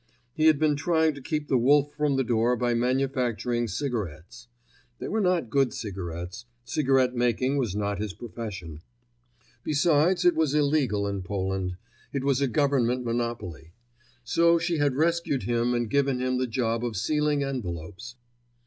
[0.33, 4.47] He had been trying to keep the wolf from the door by manufacturing cigarettes.
[4.97, 8.81] They were not good cigarettes—cigarette making was not his profession.
[9.63, 11.77] Besides, it was illegal in Poland;
[12.11, 13.73] it was a Government monopoly.
[14.23, 18.15] So she had rescued him and given him the job of sealing; envelopes.